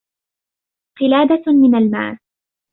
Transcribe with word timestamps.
قلادة 0.99 1.43
من 1.47 1.75
الماس 1.75 2.17